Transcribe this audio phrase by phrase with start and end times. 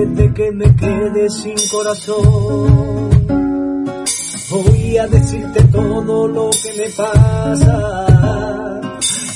[0.00, 3.10] De que me quede sin corazón,
[4.50, 8.06] voy a decirte todo lo que me pasa.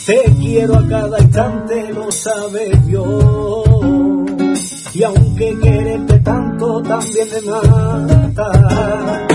[0.06, 3.68] Te quiero a cada instante, lo sabes Dios.
[4.94, 9.26] Y aunque quererte tanto, también me mata.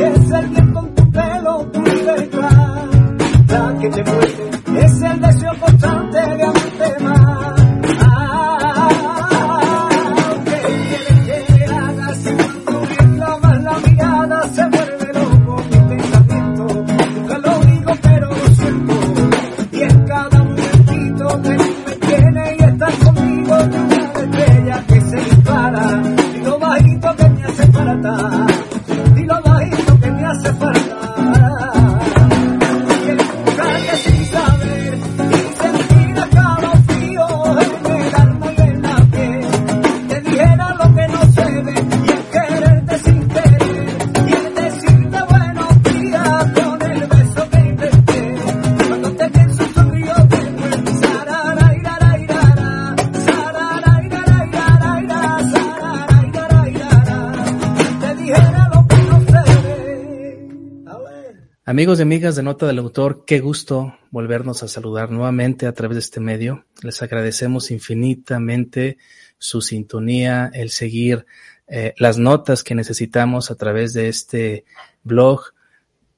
[0.00, 2.86] Es el bien con tu pelo, tu libertad,
[3.48, 4.84] la que te mueve.
[4.84, 7.21] Es el deseo constante de amarte más.
[61.72, 65.94] Amigos y amigas de Nota del Autor, qué gusto volvernos a saludar nuevamente a través
[65.94, 66.66] de este medio.
[66.82, 68.98] Les agradecemos infinitamente
[69.38, 71.24] su sintonía, el seguir
[71.66, 74.66] eh, las notas que necesitamos a través de este
[75.02, 75.54] blog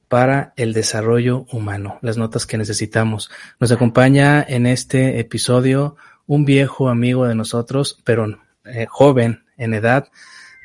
[0.09, 3.31] para el desarrollo humano, las notas que necesitamos.
[3.61, 5.95] Nos acompaña en este episodio
[6.27, 8.27] un viejo amigo de nosotros, pero
[8.64, 10.09] eh, joven en edad,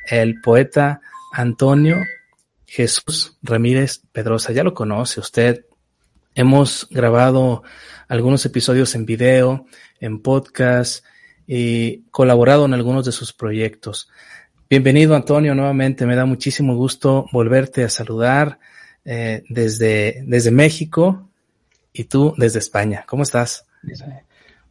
[0.08, 1.00] el poeta
[1.32, 1.98] Antonio
[2.70, 4.52] Jesús Ramírez Pedrosa.
[4.52, 5.64] Ya lo conoce usted.
[6.36, 7.64] Hemos grabado
[8.06, 9.66] algunos episodios en video,
[9.98, 11.04] en podcast
[11.48, 14.08] y colaborado en algunos de sus proyectos.
[14.68, 16.06] Bienvenido Antonio nuevamente.
[16.06, 18.60] Me da muchísimo gusto volverte a saludar
[19.04, 21.28] eh, desde, desde México
[21.92, 23.04] y tú desde España.
[23.04, 23.66] ¿Cómo estás?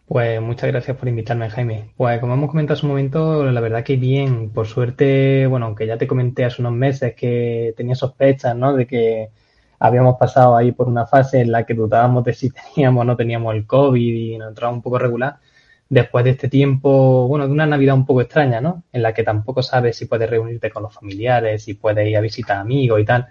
[0.10, 1.92] Pues muchas gracias por invitarme, Jaime.
[1.96, 5.86] Pues como hemos comentado hace un momento, la verdad que bien, por suerte, bueno, aunque
[5.86, 8.76] ya te comenté hace unos meses que tenía sospechas, ¿no?
[8.76, 9.30] De que
[9.78, 13.16] habíamos pasado ahí por una fase en la que dudábamos de si teníamos o no
[13.18, 15.38] teníamos el COVID y nos entraba un poco regular.
[15.90, 18.84] Después de este tiempo, bueno, de una Navidad un poco extraña, ¿no?
[18.92, 22.22] En la que tampoco sabes si puedes reunirte con los familiares, si puedes ir a
[22.22, 23.28] visitar amigos y tal.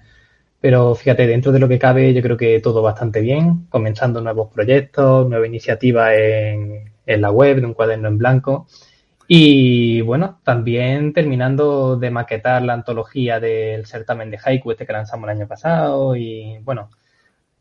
[0.60, 4.52] Pero fíjate, dentro de lo que cabe, yo creo que todo bastante bien, comenzando nuevos
[4.52, 8.66] proyectos, nueva iniciativa en, en la web de un cuaderno en blanco.
[9.30, 15.28] Y bueno, también terminando de maquetar la antología del certamen de haiku este que lanzamos
[15.28, 16.16] el año pasado.
[16.16, 16.90] Y bueno,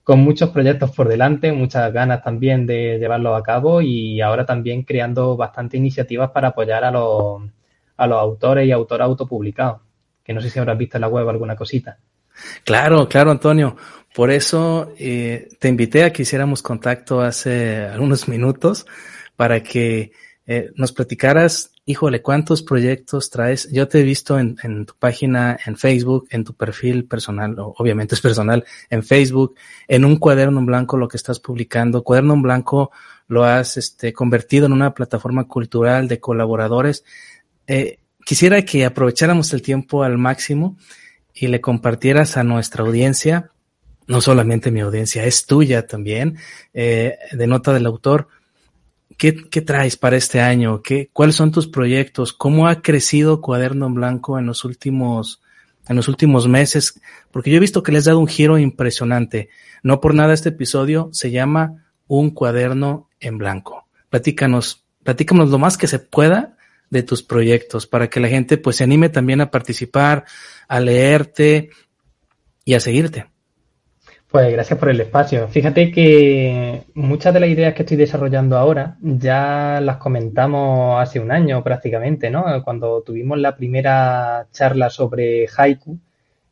[0.04, 4.84] con muchos proyectos por delante, muchas ganas también de llevarlos a cabo y ahora también
[4.84, 7.42] creando bastantes iniciativas para apoyar a los,
[7.98, 9.82] a los autores y autoras autopublicados.
[10.24, 12.00] Que no sé si habrás visto en la web alguna cosita.
[12.64, 13.76] Claro, claro, Antonio.
[14.14, 18.86] Por eso eh, te invité a que hiciéramos contacto hace algunos minutos
[19.36, 20.12] para que
[20.48, 23.70] eh, nos platicaras, híjole, cuántos proyectos traes.
[23.72, 28.16] Yo te he visto en, en, tu página, en Facebook, en tu perfil personal, obviamente
[28.16, 29.56] es personal, en Facebook,
[29.88, 32.04] en un cuaderno en blanco lo que estás publicando.
[32.04, 32.92] Cuaderno en blanco
[33.28, 37.04] lo has este, convertido en una plataforma cultural de colaboradores.
[37.68, 40.78] Eh, quisiera que aprovecháramos el tiempo al máximo
[41.40, 43.52] y le compartieras a nuestra audiencia,
[44.08, 46.38] no solamente mi audiencia, es tuya también,
[46.74, 48.28] eh, de nota del autor,
[49.18, 50.82] ¿qué, ¿qué, traes para este año?
[50.82, 52.34] ¿Qué, ¿Cuáles son tus proyectos?
[52.34, 55.42] ¿Cómo ha crecido Cuaderno en Blanco en los últimos,
[55.88, 57.00] en los últimos meses?
[57.32, 59.50] Porque yo he visto que le has dado un giro impresionante.
[59.84, 63.88] No por nada este episodio se llama Un cuaderno en blanco.
[64.10, 66.57] Platícanos, platícanos lo más que se pueda
[66.90, 70.26] de tus proyectos para que la gente pues se anime también a participar,
[70.68, 71.70] a leerte
[72.66, 73.26] y a seguirte.
[74.30, 75.48] Pues gracias por el espacio.
[75.48, 81.32] Fíjate que muchas de las ideas que estoy desarrollando ahora ya las comentamos hace un
[81.32, 82.44] año prácticamente, ¿no?
[82.64, 85.98] Cuando tuvimos la primera charla sobre haiku,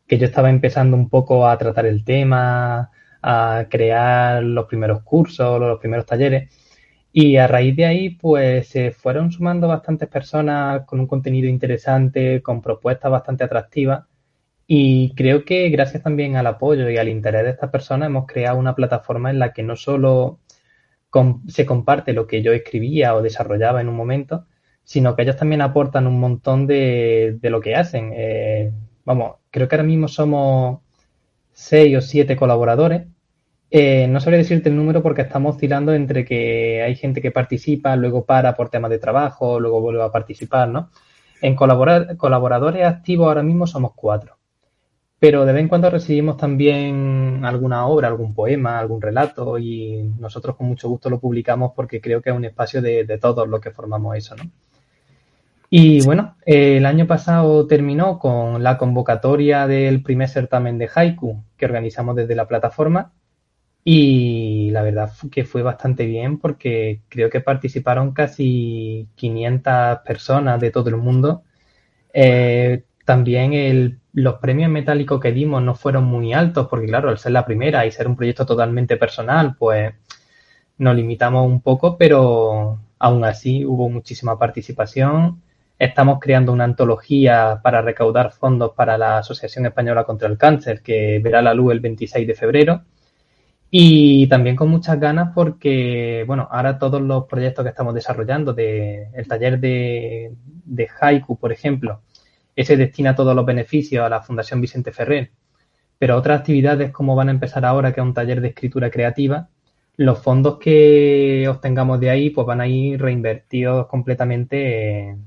[0.08, 2.92] que yo estaba empezando un poco a tratar el tema,
[3.22, 6.50] a crear los primeros cursos, los primeros talleres.
[7.18, 12.42] Y a raíz de ahí, pues se fueron sumando bastantes personas con un contenido interesante,
[12.42, 14.06] con propuestas bastante atractivas
[14.68, 18.60] Y creo que gracias también al apoyo y al interés de estas personas hemos creado
[18.60, 20.40] una plataforma en la que no solo
[21.48, 24.48] se comparte lo que yo escribía o desarrollaba en un momento,
[24.84, 28.12] sino que ellos también aportan un montón de, lo que hacen.
[28.16, 28.74] Eh,
[29.06, 30.82] vamos, creo que ahora mismo somos
[31.54, 33.08] seis o siete colaboradores.
[33.78, 37.94] Eh, no sabría decirte el número porque estamos oscilando entre que hay gente que participa,
[37.98, 40.92] luego para por temas de trabajo, luego vuelve a participar, ¿no?
[41.42, 44.38] En colaborar, colaboradores activos ahora mismo somos cuatro.
[45.20, 50.56] Pero de vez en cuando recibimos también alguna obra, algún poema, algún relato y nosotros
[50.56, 53.60] con mucho gusto lo publicamos porque creo que es un espacio de, de todos los
[53.60, 54.44] que formamos eso, ¿no?
[55.70, 61.66] Y bueno, el año pasado terminó con la convocatoria del primer certamen de haiku que
[61.66, 63.12] organizamos desde la plataforma
[63.86, 70.72] y la verdad que fue bastante bien porque creo que participaron casi 500 personas de
[70.72, 71.44] todo el mundo.
[72.14, 77.34] Eh, también los premios metálicos que dimos no fueron muy altos porque claro, al ser
[77.34, 79.94] la primera y ser un proyecto totalmente personal, pues
[80.78, 85.42] nos limitamos un poco, pero aún así hubo muchísima participación
[85.78, 91.20] Estamos creando una antología para recaudar fondos para la Asociación Española contra el Cáncer, que
[91.22, 92.82] verá la luz el 26 de febrero.
[93.78, 99.10] Y también con muchas ganas porque, bueno, ahora todos los proyectos que estamos desarrollando, de,
[99.14, 100.32] el taller de,
[101.02, 102.02] Haiku, por ejemplo,
[102.56, 105.32] ese destina todos los beneficios a la Fundación Vicente Ferrer.
[106.00, 109.50] Pero otras actividades como van a empezar ahora, que es un taller de escritura creativa,
[109.98, 115.18] los fondos que obtengamos de ahí pues van a ir reinvertidos completamente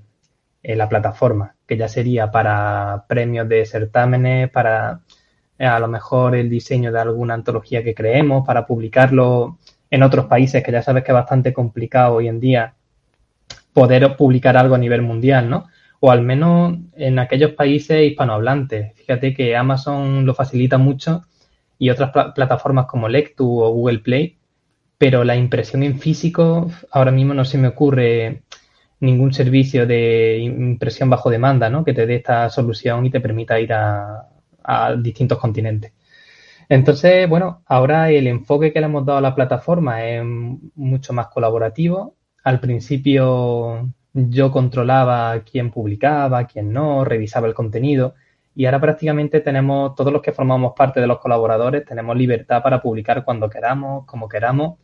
[0.62, 5.02] en la plataforma, que ya sería para premios de certámenes, para
[5.58, 9.58] a lo mejor el diseño de alguna antología que creemos, para publicarlo
[9.90, 12.74] en otros países, que ya sabes que es bastante complicado hoy en día
[13.72, 15.66] poder publicar algo a nivel mundial, ¿no?
[16.00, 18.94] O al menos en aquellos países hispanohablantes.
[18.94, 21.24] Fíjate que Amazon lo facilita mucho
[21.78, 24.36] y otras plataformas como Lectu o Google Play,
[24.96, 28.42] pero la impresión en físico ahora mismo no se me ocurre
[29.00, 31.84] ningún servicio de impresión bajo demanda, ¿no?
[31.84, 34.26] Que te dé esta solución y te permita ir a,
[34.98, 35.92] distintos continentes.
[36.68, 41.28] Entonces, bueno, ahora el enfoque que le hemos dado a la plataforma es mucho más
[41.28, 42.16] colaborativo.
[42.44, 48.14] Al principio yo controlaba quién publicaba, quién no, revisaba el contenido
[48.54, 52.82] y ahora prácticamente tenemos, todos los que formamos parte de los colaboradores, tenemos libertad para
[52.82, 54.78] publicar cuando queramos, como queramos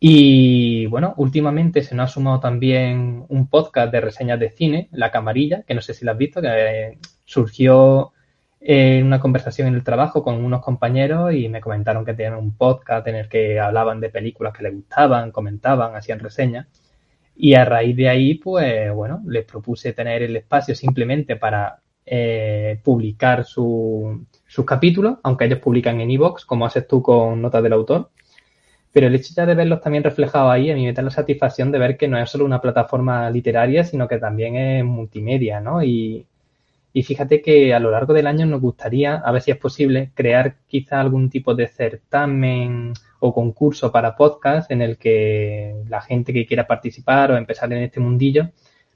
[0.00, 5.10] y bueno, últimamente se nos ha sumado también un podcast de reseñas de cine, La
[5.10, 8.12] Camarilla, que no sé si lo has visto, que eh, surgió
[8.66, 12.56] en una conversación en el trabajo con unos compañeros y me comentaron que tenían un
[12.56, 16.66] podcast en el que hablaban de películas que les gustaban, comentaban, hacían reseñas.
[17.36, 22.80] Y a raíz de ahí, pues bueno, les propuse tener el espacio simplemente para eh,
[22.82, 24.16] publicar sus
[24.66, 28.10] capítulos, aunque ellos publican en iVoox, como haces tú con notas del autor.
[28.92, 31.70] Pero el hecho ya de verlos también reflejados ahí, a mí me da la satisfacción
[31.70, 35.82] de ver que no es solo una plataforma literaria, sino que también es multimedia, ¿no?
[35.82, 36.26] Y,
[37.02, 40.56] fíjate que a lo largo del año nos gustaría, a ver si es posible, crear
[40.68, 46.46] quizá algún tipo de certamen o concurso para podcast en el que la gente que
[46.46, 48.50] quiera participar o empezar en este mundillo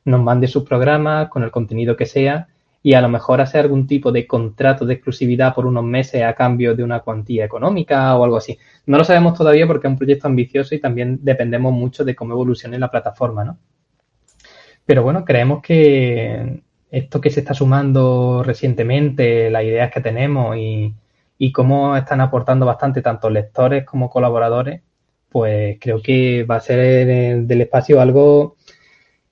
[0.04, 2.46] nos mande sus programas con el contenido que sea
[2.82, 6.34] y a lo mejor hacer algún tipo de contrato de exclusividad por unos meses a
[6.34, 8.58] cambio de una cuantía económica o algo así.
[8.86, 12.34] No lo sabemos todavía porque es un proyecto ambicioso y también dependemos mucho de cómo
[12.34, 13.58] evolucione la plataforma, ¿no?
[14.86, 20.94] Pero bueno, creemos que esto que se está sumando recientemente, las ideas que tenemos y,
[21.38, 24.82] y cómo están aportando bastante tanto lectores como colaboradores,
[25.30, 28.56] pues creo que va a ser del espacio algo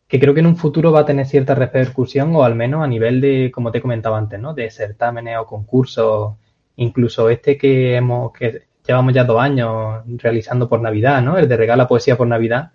[0.09, 2.87] que creo que en un futuro va a tener cierta repercusión o al menos a
[2.87, 4.55] nivel de, como te comentaba antes, ¿no?
[4.55, 6.37] De certámenes o concursos,
[6.77, 11.39] incluso este que hemos, que llevamos ya dos años realizando por Navidad, ¿no?
[11.39, 12.73] El de regala poesía por Navidad,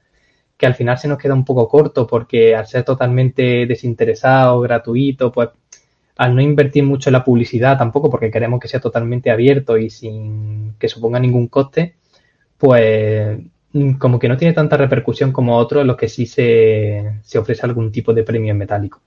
[0.62, 5.32] que al final se nos queda un poco corto porque al ser totalmente desinteresado, gratuito,
[5.34, 5.50] pues
[6.18, 9.90] al no invertir mucho en la publicidad tampoco porque queremos que sea totalmente abierto y
[9.90, 11.96] sin que suponga ningún coste,
[12.58, 13.40] pues
[13.74, 17.66] Mm, como que no tiene tanta repercusión como otros en los que sí se, ofrece
[17.66, 19.02] algún tipo de premio en metálico.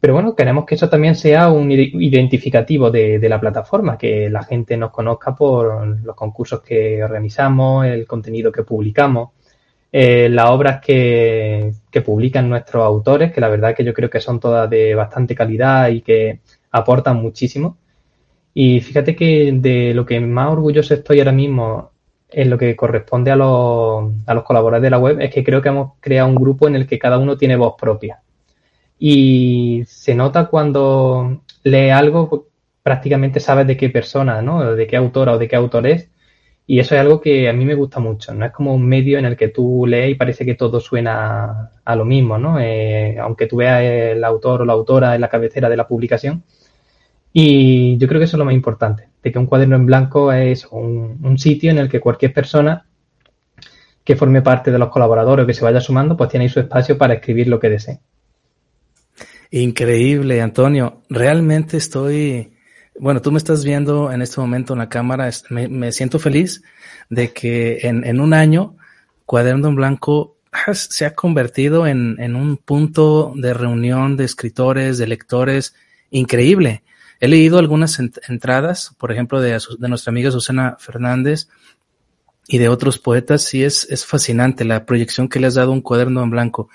[0.00, 4.76] Pero bueno, queremos que eso también sea un identificativo de, la plataforma, que la gente
[4.76, 9.30] nos conozca por los concursos que organizamos, el contenido que publicamos,
[9.92, 14.20] eh, las obras que, que, publican nuestros autores, que la verdad que yo creo que
[14.20, 17.76] son todas de bastante calidad y que aportan muchísimo.
[18.54, 21.90] Y fíjate que de lo que más orgulloso estoy ahora mismo
[22.30, 25.62] en lo que corresponde a los, a los colaboradores de la web es que creo
[25.62, 28.20] que hemos creado un grupo en el que cada uno tiene voz propia.
[28.98, 32.48] Y se nota cuando lee algo
[32.82, 34.74] prácticamente sabes de qué persona, ¿no?
[34.74, 36.08] De qué autora o de qué autor es.
[36.70, 38.32] Y eso es algo que a mí me gusta mucho.
[38.32, 41.72] No es como un medio en el que tú lees y parece que todo suena
[41.84, 42.60] a lo mismo, ¿no?
[42.60, 46.44] Eh, aunque tú veas el autor o la autora en la cabecera de la publicación.
[47.32, 50.32] Y yo creo que eso es lo más importante, de que un cuaderno en blanco
[50.32, 52.86] es un, sitio en el que cualquier persona
[54.04, 56.96] que forme parte de los colaboradores o que se vaya sumando, pues tiene su espacio
[56.96, 57.98] para escribir lo que desee.
[59.50, 61.02] Increíble, Antonio.
[61.08, 62.52] Realmente estoy
[63.00, 66.62] bueno, tú me estás viendo en este momento en la cámara, me, siento feliz
[67.08, 68.76] de que en, un año
[69.24, 70.36] Cuaderno en Blanco
[70.74, 75.74] se ha convertido en, un punto de reunión de escritores, de lectores
[76.10, 76.82] increíble.
[77.20, 81.48] He leído algunas entradas, por ejemplo, de, de, nuestra amiga Susana Fernández
[82.48, 85.74] y de otros poetas, y es, es fascinante la proyección que le has dado a
[85.74, 86.68] un cuaderno en blanco.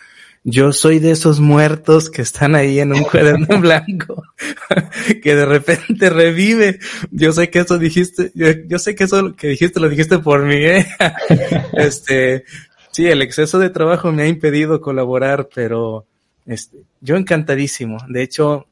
[0.48, 4.24] Yo soy de esos muertos que están ahí en un cuaderno blanco,
[5.24, 6.78] que de repente revive.
[7.10, 10.58] Yo sé que eso dijiste, yo, sé que eso que dijiste lo dijiste por mí,
[10.58, 10.86] ¿eh?
[11.74, 12.46] Este,
[12.92, 16.06] sí, el exceso de trabajo me ha impedido colaborar, pero
[16.46, 17.98] este, yo encantadísimo.
[18.08, 18.68] De hecho,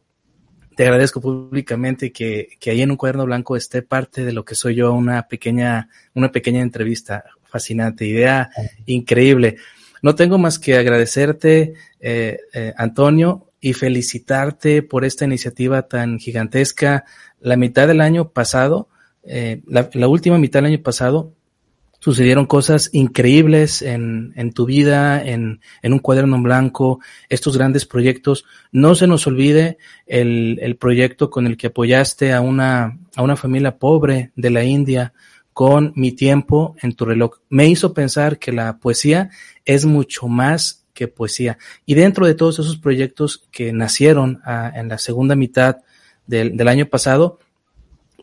[0.75, 4.53] te agradezco públicamente que, que ahí en un cuaderno blanco esté parte de lo que
[4.53, 7.23] soy yo, una pequeña, una pequeña entrevista.
[7.45, 8.51] Fascinante, idea
[8.85, 9.57] increíble.
[10.03, 17.05] No tengo más que agradecerte, eh, eh, Antonio, y felicitarte por esta iniciativa tan gigantesca.
[17.39, 18.89] La mitad del año pasado,
[19.23, 21.31] eh, la, última mitad del año pasado,
[21.99, 28.43] sucedieron cosas increíbles en, en tu vida, en, en, un cuaderno blanco, estos grandes proyectos.
[28.73, 33.37] No se nos olvide el, el proyecto con el que apoyaste a una, a una
[33.37, 35.13] familia pobre de la India,
[35.53, 37.39] con mi tiempo en tu reloj.
[37.49, 39.29] Me hizo pensar que la poesía
[39.65, 41.57] es mucho más que poesía.
[41.85, 45.77] Y dentro de todos esos proyectos que nacieron ah, en la segunda mitad
[46.27, 47.39] del, año pasado,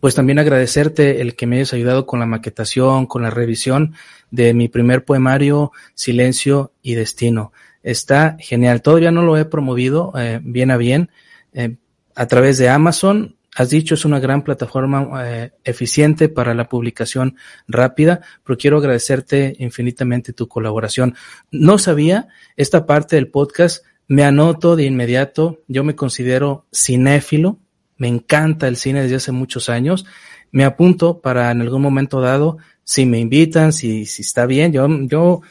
[0.01, 3.95] pues también agradecerte el que me hayas ayudado con la maquetación, con la revisión
[4.31, 7.53] de mi primer poemario, Silencio y Destino.
[7.83, 8.83] Está genial.
[8.83, 11.11] Todavía no lo he promovido eh, bien a bien.
[11.53, 11.77] Eh,
[12.15, 17.37] a través de Amazon has dicho es una gran plataforma eh, eficiente para la publicación
[17.69, 21.15] rápida, pero quiero agradecerte infinitamente tu colaboración.
[21.51, 27.59] No sabía esta parte del podcast, me anoto de inmediato, yo me considero cinéfilo,
[27.99, 30.07] me encanta el cine desde hace muchos años,
[30.53, 34.89] me apunto para en algún momento dado, si me invitan, si, si está bien, yo,
[35.03, 35.43] yo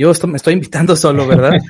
[0.00, 1.52] yo me estoy invitando solo, ¿verdad?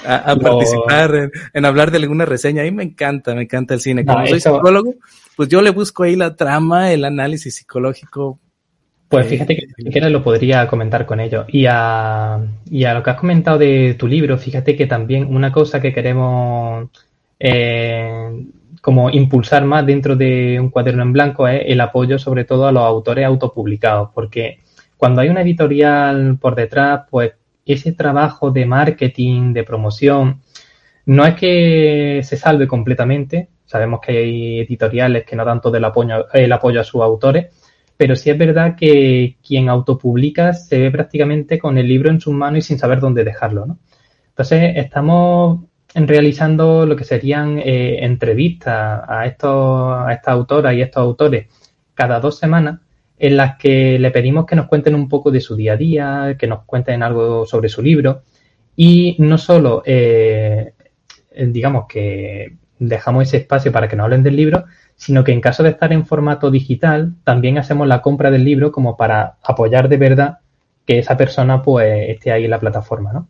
[0.06, 2.60] a, participar en, hablar de alguna reseña.
[2.60, 4.04] A mí me encanta, me encanta el cine.
[4.04, 4.96] Como soy psicólogo,
[5.34, 8.38] pues yo le busco ahí la trama, el análisis psicológico.
[9.08, 11.46] Pues eh, fíjate que si quieres lo podría comentar con ellos.
[11.48, 12.38] Y a,
[12.70, 15.94] y a lo que has comentado de tu libro, fíjate que también una cosa que
[15.94, 16.90] queremos
[17.40, 18.44] eh,
[18.82, 22.72] como impulsar más dentro de un cuaderno en blanco es el apoyo sobre todo a
[22.72, 24.58] los autores autopublicados, porque
[24.98, 27.32] cuando hay una editorial por detrás, pues
[27.72, 30.42] ese trabajo de marketing, de promoción,
[31.06, 33.48] no es que se salve completamente.
[33.64, 37.46] Sabemos que hay editoriales que no dan todo el apoyo, el apoyo a sus autores,
[37.96, 42.34] pero sí es verdad que quien autopublica se ve prácticamente con el libro en sus
[42.34, 43.78] manos y sin saber dónde dejarlo, ¿no?
[44.28, 45.60] Entonces, estamos
[45.94, 51.46] realizando lo que serían eh, entrevistas a, estos, a estas autoras y estos autores
[51.94, 52.80] cada dos semanas
[53.18, 56.36] en las que le pedimos que nos cuenten un poco de su día a día,
[56.38, 58.22] que nos cuenten algo sobre su libro
[58.76, 60.72] y no solo, eh,
[61.36, 65.62] digamos que dejamos ese espacio para que nos hablen del libro, sino que en caso
[65.62, 69.96] de estar en formato digital, también hacemos la compra del libro como para apoyar de
[69.96, 70.38] verdad
[70.86, 73.28] que esa persona pues esté ahí en la plataforma, ¿no?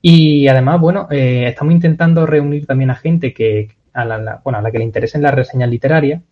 [0.00, 4.62] Y además, bueno, eh, estamos intentando reunir también a gente que, a la, bueno, a
[4.62, 6.22] la que le interesen las reseñas literarias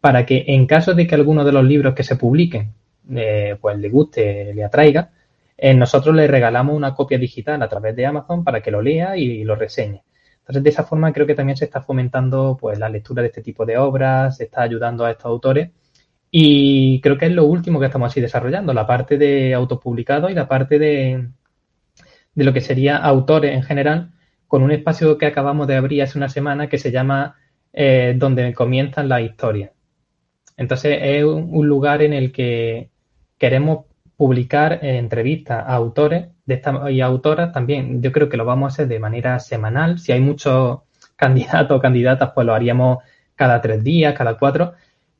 [0.00, 2.72] para que en caso de que alguno de los libros que se publiquen
[3.14, 5.10] eh, pues le guste, le atraiga,
[5.56, 9.16] eh, nosotros le regalamos una copia digital a través de Amazon para que lo lea
[9.16, 10.02] y, lo reseñe.
[10.40, 13.42] Entonces, de esa forma creo que también se está fomentando pues la lectura de este
[13.42, 15.70] tipo de obras, se está ayudando a estos autores
[16.30, 20.34] y creo que es lo último que estamos así desarrollando, la parte de autopublicado y
[20.34, 21.28] la parte de,
[22.34, 24.12] de lo que sería autores en general,
[24.46, 27.36] con un espacio que acabamos de abrir hace una semana que se llama
[27.72, 29.72] eh, Donde comienzan las historias.
[30.58, 32.90] Entonces es un lugar en el que
[33.38, 33.86] queremos
[34.16, 36.60] publicar entrevistas a autores de
[36.90, 38.02] y autoras también.
[38.02, 40.00] Yo creo que lo vamos a hacer de manera semanal.
[40.00, 40.80] Si hay muchos
[41.16, 42.98] candidatos o candidatas, pues lo haríamos
[43.36, 44.74] cada tres días, cada cuatro.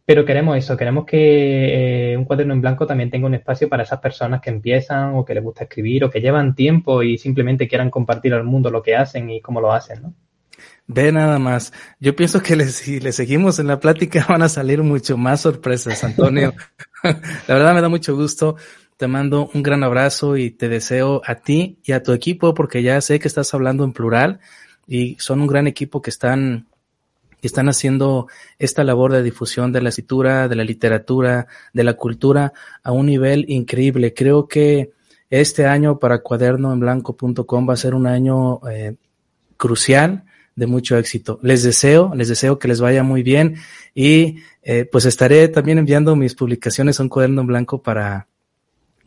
[0.04, 3.84] Pero queremos eso, queremos que eh, un cuaderno en blanco también tenga un espacio para
[3.84, 7.68] esas personas que empiezan o que les gusta escribir o que llevan tiempo y simplemente
[7.68, 10.14] quieran compartir al mundo lo que hacen y cómo lo hacen, ¿no?
[10.90, 11.74] Ve nada más.
[12.00, 16.02] Yo pienso que si le seguimos en la plática van a salir mucho más sorpresas,
[16.02, 16.54] Antonio.
[17.02, 18.56] la verdad me da mucho gusto.
[18.96, 22.82] Te mando un gran abrazo y te deseo a ti y a tu equipo, porque
[22.82, 24.40] ya sé que estás hablando en plural
[24.86, 26.66] y son un gran equipo que están
[27.40, 28.26] que están haciendo
[28.58, 32.52] esta labor de difusión de la escritura, de la literatura, de la cultura
[32.82, 34.12] a un nivel increíble.
[34.12, 34.90] Creo que
[35.30, 38.96] este año para cuadernoenblanco.com va a ser un año eh,
[39.56, 40.24] crucial
[40.58, 41.38] de mucho éxito.
[41.40, 43.56] Les deseo, les deseo que les vaya muy bien
[43.94, 48.26] y eh, pues estaré también enviando mis publicaciones a un cuaderno en blanco para,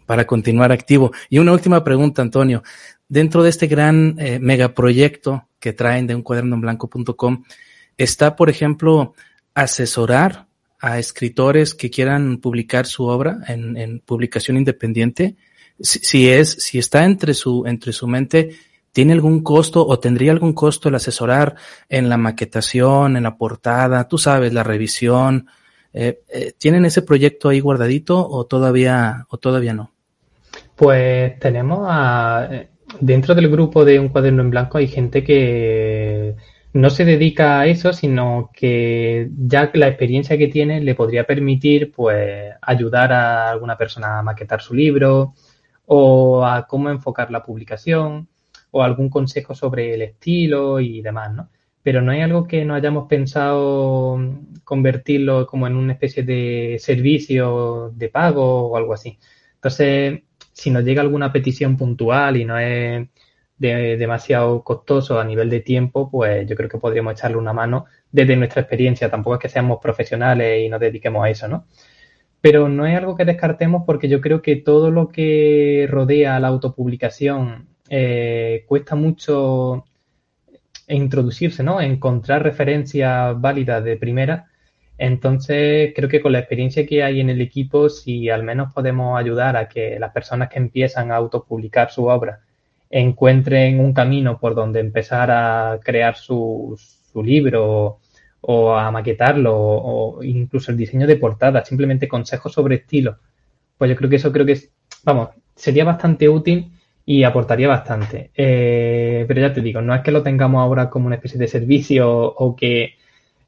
[0.06, 1.12] para continuar activo.
[1.30, 2.64] Y una última pregunta, Antonio.
[3.10, 7.44] Dentro de este gran eh, megaproyecto que traen de un cuaderno en blanco.com,
[7.98, 9.14] está, por ejemplo,
[9.54, 10.48] asesorar
[10.80, 15.36] a escritores que quieran publicar su obra en, en publicación independiente.
[15.82, 18.56] Si, si, es, si está entre su, entre su mente,
[18.92, 21.56] ¿Tiene algún costo o tendría algún costo el asesorar
[21.88, 25.48] en la maquetación, en la portada, tú sabes, la revisión?
[25.94, 29.92] Eh, eh, ¿Tienen ese proyecto ahí guardadito o todavía, o todavía no?
[30.76, 32.50] Pues tenemos a,
[33.00, 36.36] dentro del grupo de un cuaderno en blanco hay gente que
[36.74, 41.92] no se dedica a eso, sino que ya la experiencia que tiene le podría permitir
[41.92, 45.34] pues ayudar a alguna persona a maquetar su libro
[45.86, 48.28] o a cómo enfocar la publicación
[48.72, 51.50] o algún consejo sobre el estilo y demás, ¿no?
[51.84, 54.20] Pero no hay algo que no hayamos pensado
[54.64, 59.18] convertirlo como en una especie de servicio de pago o algo así.
[59.56, 60.22] Entonces,
[60.54, 63.08] si nos llega alguna petición puntual y no es
[63.58, 68.36] demasiado costoso a nivel de tiempo, pues yo creo que podríamos echarle una mano desde
[68.36, 69.10] nuestra experiencia.
[69.10, 71.66] Tampoco es que seamos profesionales y nos dediquemos a eso, ¿no?
[72.42, 76.48] Pero no es algo que descartemos porque yo creo que todo lo que rodea la
[76.48, 79.84] autopublicación eh, cuesta mucho
[80.88, 81.82] introducirse, ¿no?
[81.82, 84.48] Encontrar referencias válidas de primera.
[84.98, 89.20] Entonces, creo que con la experiencia que hay en el equipo, si al menos podemos
[89.20, 92.40] ayudar a que las personas que empiezan a autopublicar su obra
[92.90, 96.80] encuentren un camino por donde empezar a crear su,
[97.12, 98.00] su libro
[98.40, 103.18] o a maquetarlo o, incluso el diseño de portada, simplemente consejos sobre estilo,
[103.78, 104.58] pues yo creo que eso creo que
[105.04, 106.72] vamos, sería bastante útil
[107.06, 108.32] y aportaría bastante.
[108.36, 111.48] Eh, pero ya te digo, no es que lo tengamos ahora como una especie de
[111.48, 112.96] servicio o que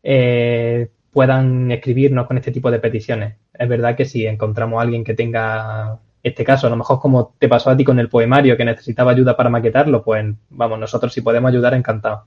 [0.01, 3.35] eh, puedan escribirnos con este tipo de peticiones.
[3.53, 7.35] Es verdad que si encontramos a alguien que tenga este caso, a lo mejor como
[7.37, 11.13] te pasó a ti con el poemario, que necesitaba ayuda para maquetarlo, pues vamos, nosotros
[11.13, 12.25] si podemos ayudar, encantado.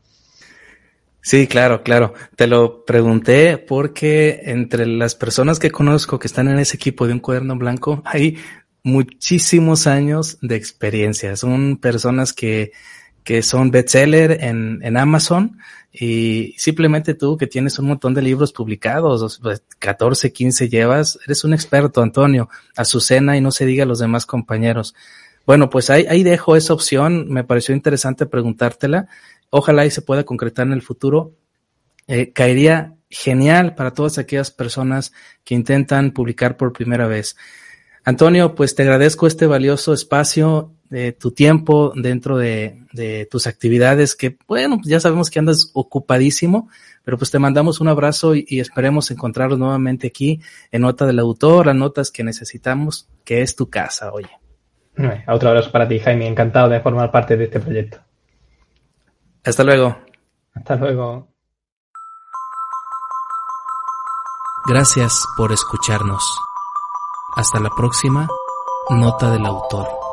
[1.27, 2.15] Sí, claro, claro.
[2.37, 7.15] Te lo pregunté porque entre las personas que conozco que están en ese equipo de
[7.15, 8.39] un cuaderno blanco, hay
[8.87, 11.35] muchísimos años de experiencia.
[11.35, 12.71] Son personas que,
[13.25, 15.59] que son bestseller en, en Amazon
[15.91, 19.41] y simplemente tú que tienes un montón de libros publicados,
[19.81, 24.25] 14, 15 llevas, eres un experto, Antonio, Azucena y no se diga a los demás
[24.25, 24.95] compañeros.
[25.45, 29.09] Bueno, pues ahí, ahí dejo esa opción, me pareció interesante preguntártela,
[29.51, 31.35] ojalá y se pueda concretar en el futuro.
[32.07, 37.37] Eh, caería genial para todas aquellas personas que intentan publicar por primera vez.
[38.07, 42.87] Antonio, pues te agradezco este valioso espacio de tu tiempo dentro de,
[43.29, 46.71] tus actividades, que bueno, ya sabemos que andas ocupadísimo,
[47.03, 50.41] pero pues te mandamos un abrazo y, esperemos encontrarnos nuevamente aquí
[50.71, 54.31] en Nota del Autor, las notas que necesitamos, que es tu casa, oye.
[55.27, 57.99] Otro abrazo para ti, Jaime, encantado de formar parte de este proyecto.
[59.43, 59.99] Hasta luego.
[60.55, 61.27] Hasta luego.
[64.69, 66.23] Gracias por escucharnos.
[67.37, 68.27] Hasta la próxima,
[68.89, 70.06] nota del autor.